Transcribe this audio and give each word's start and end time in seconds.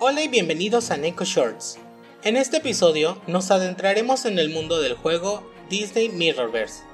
Hola 0.00 0.22
y 0.22 0.28
bienvenidos 0.28 0.92
a 0.92 0.96
Neko 0.96 1.24
Shorts. 1.24 1.76
En 2.22 2.36
este 2.36 2.58
episodio 2.58 3.20
nos 3.26 3.50
adentraremos 3.50 4.26
en 4.26 4.38
el 4.38 4.48
mundo 4.48 4.80
del 4.80 4.94
juego 4.94 5.42
Disney 5.68 6.08
Mirrorverse. 6.08 6.84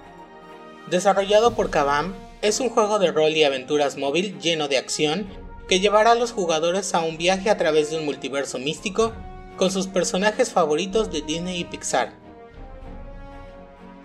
Desarrollado 0.88 1.54
por 1.54 1.69
Kabam, 1.69 2.14
es 2.40 2.60
un 2.60 2.71
juego 2.71 2.99
de 2.99 3.13
rol 3.13 3.32
y 3.32 3.45
aventuras 3.45 3.99
móvil 3.99 4.38
lleno 4.38 4.69
de 4.69 4.78
acción 4.78 5.27
que 5.69 5.81
llevará 5.81 6.13
a 6.13 6.14
los 6.14 6.32
jugadores 6.32 6.95
a 6.95 7.01
un 7.01 7.19
viaje 7.19 7.51
a 7.51 7.59
través 7.59 7.90
de 7.90 7.99
un 7.99 8.06
multiverso 8.06 8.59
místico 8.59 9.13
con 9.59 9.71
sus 9.71 9.86
personajes 9.86 10.50
favoritos 10.50 11.13
de 11.13 11.21
Disney 11.21 11.60
y 11.60 11.64
Pixar. 11.64 12.14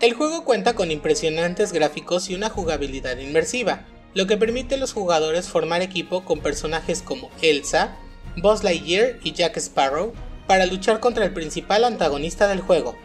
El 0.02 0.13
juego 0.13 0.44
cuenta 0.44 0.76
con 0.76 0.91
impresionantes 0.91 1.72
gráficos 1.72 2.30
y 2.30 2.36
una 2.36 2.50
jugabilidad 2.50 3.18
inmersiva, 3.18 3.86
lo 4.13 4.27
que 4.27 4.36
permite 4.36 4.76
a 4.76 4.77
los 4.77 4.91
jugadores 4.91 5.48
formar 5.48 5.81
equipo 5.81 6.26
con 6.26 6.41
personajes 6.41 7.02
como 7.02 7.30
Elsa, 7.41 7.98
Buzz 8.41 8.63
Lightyear 8.63 9.17
y 9.23 9.34
Jack 9.34 9.57
Sparrow 9.57 10.13
para 10.48 10.66
luchar 10.66 10.99
contra 10.99 11.25
el 11.25 11.34
principal 11.34 11.84
antagonista 11.84 12.48
del 12.48 12.62
juego, 12.62 12.95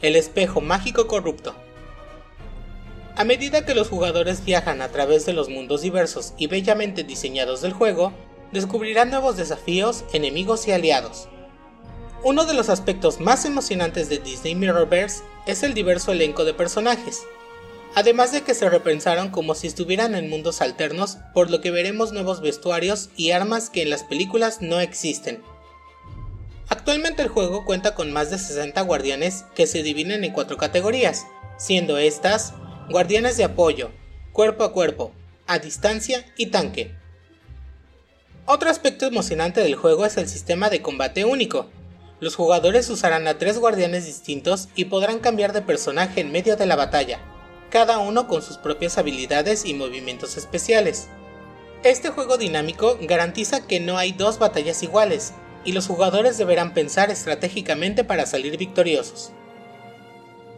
el 0.00 0.16
espejo 0.16 0.60
mágico 0.60 1.06
corrupto. 1.06 1.54
A 3.16 3.24
medida 3.24 3.64
que 3.64 3.74
los 3.74 3.88
jugadores 3.88 4.44
viajan 4.44 4.82
a 4.82 4.88
través 4.88 5.24
de 5.26 5.32
los 5.32 5.48
mundos 5.48 5.82
diversos 5.82 6.34
y 6.36 6.46
bellamente 6.46 7.04
diseñados 7.04 7.62
del 7.62 7.72
juego, 7.72 8.12
descubrirán 8.52 9.10
nuevos 9.10 9.36
desafíos, 9.36 10.04
enemigos 10.12 10.66
y 10.66 10.72
aliados. 10.72 11.28
Uno 12.22 12.44
de 12.44 12.54
los 12.54 12.68
aspectos 12.70 13.20
más 13.20 13.44
emocionantes 13.44 14.08
de 14.08 14.18
Disney 14.18 14.54
Mirrorverse 14.54 15.22
es 15.46 15.62
el 15.62 15.74
diverso 15.74 16.10
elenco 16.10 16.44
de 16.44 16.54
personajes, 16.54 17.22
además 17.94 18.32
de 18.32 18.42
que 18.42 18.54
se 18.54 18.68
repensaron 18.68 19.30
como 19.30 19.54
si 19.54 19.66
estuvieran 19.66 20.14
en 20.14 20.28
mundos 20.28 20.60
alternos, 20.60 21.18
por 21.32 21.50
lo 21.50 21.60
que 21.60 21.70
veremos 21.70 22.12
nuevos 22.12 22.40
vestuarios 22.40 23.10
y 23.16 23.30
armas 23.30 23.70
que 23.70 23.82
en 23.82 23.90
las 23.90 24.02
películas 24.02 24.60
no 24.60 24.80
existen. 24.80 25.42
Actualmente 26.68 27.22
el 27.22 27.28
juego 27.28 27.64
cuenta 27.64 27.94
con 27.94 28.12
más 28.12 28.30
de 28.30 28.38
60 28.38 28.80
guardianes 28.82 29.44
que 29.54 29.66
se 29.66 29.82
dividen 29.82 30.24
en 30.24 30.32
cuatro 30.32 30.56
categorías, 30.56 31.26
siendo 31.58 31.98
estas 31.98 32.54
guardianes 32.88 33.36
de 33.36 33.44
apoyo, 33.44 33.90
cuerpo 34.32 34.64
a 34.64 34.72
cuerpo, 34.72 35.12
a 35.46 35.58
distancia 35.58 36.24
y 36.36 36.46
tanque. 36.46 36.94
Otro 38.46 38.70
aspecto 38.70 39.06
emocionante 39.06 39.60
del 39.60 39.74
juego 39.74 40.04
es 40.04 40.16
el 40.16 40.28
sistema 40.28 40.68
de 40.68 40.82
combate 40.82 41.24
único. 41.24 41.70
Los 42.20 42.34
jugadores 42.36 42.88
usarán 42.90 43.26
a 43.26 43.38
tres 43.38 43.58
guardianes 43.58 44.06
distintos 44.06 44.68
y 44.74 44.86
podrán 44.86 45.18
cambiar 45.18 45.52
de 45.52 45.62
personaje 45.62 46.20
en 46.20 46.32
medio 46.32 46.56
de 46.56 46.66
la 46.66 46.76
batalla, 46.76 47.20
cada 47.74 47.98
uno 47.98 48.28
con 48.28 48.40
sus 48.40 48.56
propias 48.56 48.98
habilidades 48.98 49.64
y 49.64 49.74
movimientos 49.74 50.36
especiales. 50.36 51.08
Este 51.82 52.10
juego 52.10 52.38
dinámico 52.38 52.96
garantiza 53.00 53.66
que 53.66 53.80
no 53.80 53.98
hay 53.98 54.12
dos 54.12 54.38
batallas 54.38 54.84
iguales, 54.84 55.32
y 55.64 55.72
los 55.72 55.88
jugadores 55.88 56.38
deberán 56.38 56.72
pensar 56.72 57.10
estratégicamente 57.10 58.04
para 58.04 58.26
salir 58.26 58.56
victoriosos. 58.58 59.32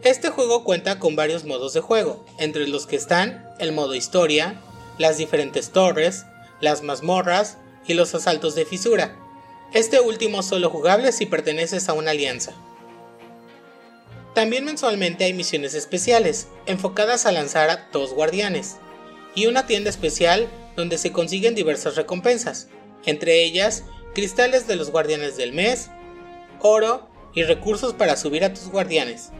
Este 0.03 0.29
juego 0.29 0.63
cuenta 0.63 0.99
con 0.99 1.15
varios 1.15 1.43
modos 1.43 1.73
de 1.73 1.79
juego, 1.79 2.23
entre 2.37 2.67
los 2.67 2.85
que 2.85 2.97
están 2.97 3.49
el 3.57 3.71
modo 3.71 3.95
historia, 3.95 4.61
las 4.99 5.17
diferentes 5.17 5.71
torres, 5.71 6.27
las 6.61 6.83
mazmorras 6.83 7.57
y 7.87 7.95
los 7.95 8.13
asaltos 8.13 8.53
de 8.53 8.65
fisura. 8.65 9.17
Este 9.73 9.99
último 9.99 10.43
solo 10.43 10.69
jugable 10.69 11.11
si 11.11 11.25
perteneces 11.25 11.89
a 11.89 11.93
una 11.93 12.11
alianza. 12.11 12.53
También 14.37 14.65
mensualmente 14.65 15.23
hay 15.23 15.33
misiones 15.33 15.73
especiales, 15.73 16.47
enfocadas 16.67 17.25
a 17.25 17.31
lanzar 17.31 17.71
a 17.71 17.89
dos 17.91 18.13
guardianes, 18.13 18.75
y 19.33 19.47
una 19.47 19.65
tienda 19.65 19.89
especial 19.89 20.47
donde 20.75 20.99
se 20.99 21.11
consiguen 21.11 21.55
diversas 21.55 21.95
recompensas, 21.95 22.67
entre 23.07 23.43
ellas 23.43 23.83
cristales 24.13 24.67
de 24.67 24.75
los 24.75 24.91
guardianes 24.91 25.37
del 25.37 25.53
mes, 25.53 25.89
oro 26.59 27.09
y 27.33 27.41
recursos 27.41 27.95
para 27.95 28.15
subir 28.15 28.43
a 28.43 28.53
tus 28.53 28.69
guardianes. 28.69 29.31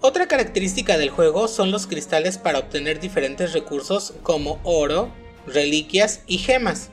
Otra 0.00 0.26
característica 0.26 0.98
del 0.98 1.10
juego 1.10 1.46
son 1.46 1.70
los 1.70 1.86
cristales 1.86 2.36
para 2.36 2.58
obtener 2.58 2.98
diferentes 2.98 3.52
recursos 3.52 4.14
como 4.24 4.58
oro, 4.64 5.12
reliquias 5.46 6.22
y 6.26 6.38
gemas, 6.38 6.90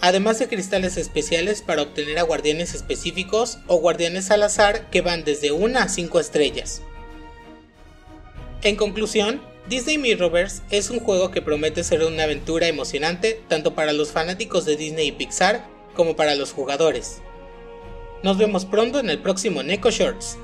además 0.00 0.38
de 0.38 0.48
cristales 0.48 0.96
especiales 0.96 1.62
para 1.62 1.82
obtener 1.82 2.18
a 2.18 2.22
guardianes 2.22 2.74
específicos 2.74 3.58
o 3.66 3.76
guardianes 3.76 4.30
al 4.30 4.42
azar 4.42 4.90
que 4.90 5.00
van 5.00 5.24
desde 5.24 5.52
1 5.52 5.78
a 5.78 5.88
5 5.88 6.20
estrellas. 6.20 6.82
En 8.62 8.76
conclusión, 8.76 9.40
Disney 9.68 9.98
Mirrorverse 9.98 10.62
es 10.70 10.90
un 10.90 11.00
juego 11.00 11.30
que 11.30 11.42
promete 11.42 11.82
ser 11.82 12.04
una 12.04 12.24
aventura 12.24 12.68
emocionante 12.68 13.40
tanto 13.48 13.74
para 13.74 13.92
los 13.92 14.12
fanáticos 14.12 14.64
de 14.64 14.76
Disney 14.76 15.08
y 15.08 15.12
Pixar 15.12 15.66
como 15.94 16.14
para 16.14 16.34
los 16.34 16.52
jugadores. 16.52 17.22
Nos 18.22 18.38
vemos 18.38 18.64
pronto 18.64 19.00
en 19.00 19.10
el 19.10 19.20
próximo 19.20 19.62
Neko 19.62 19.90
Shorts. 19.90 20.38